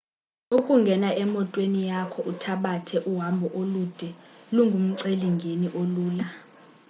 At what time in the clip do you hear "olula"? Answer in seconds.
5.81-6.27